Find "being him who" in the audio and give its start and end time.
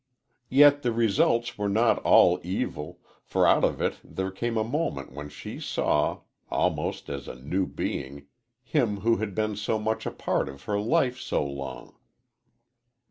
7.67-9.17